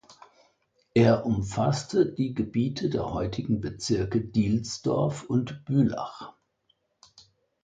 Er 0.95 1.27
umfasste 1.27 2.11
die 2.11 2.33
Gebiete 2.33 2.89
der 2.89 3.13
heutigen 3.13 3.61
Bezirke 3.61 4.19
Dielsdorf 4.19 5.21
und 5.25 5.63
Bülach. 5.63 6.33